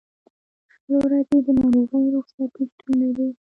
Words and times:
شل 0.83 0.93
ورځې 1.03 1.37
د 1.45 1.47
ناروغۍ 1.59 2.05
رخصتۍ 2.17 2.63
شتون 2.71 2.95
لري. 3.01 3.27